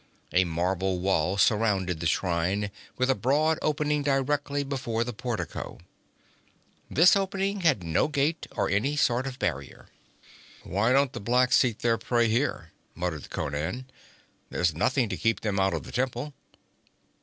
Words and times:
A 0.33 0.45
marble 0.45 0.99
wall 0.99 1.37
surrounded 1.37 1.99
the 1.99 2.07
shrine, 2.07 2.71
with 2.97 3.11
a 3.11 3.13
broad 3.13 3.59
opening 3.61 4.01
directly 4.01 4.63
before 4.63 5.03
the 5.03 5.13
portico. 5.13 5.77
This 6.89 7.15
opening 7.15 7.61
had 7.61 7.83
no 7.83 8.07
gate 8.07 8.47
or 8.55 8.67
any 8.67 8.95
sort 8.95 9.27
of 9.27 9.37
barrier. 9.37 9.89
'Why 10.63 10.91
don't 10.91 11.13
the 11.13 11.19
blacks 11.19 11.57
seek 11.57 11.81
their 11.83 11.99
prey 11.99 12.27
here?' 12.29 12.71
muttered 12.95 13.29
Conan. 13.29 13.91
'There's 14.49 14.73
nothing 14.73 15.07
to 15.09 15.17
keep 15.17 15.41
them 15.41 15.59
out 15.59 15.75
of 15.75 15.83
the 15.83 15.91
temple.' 15.91 16.33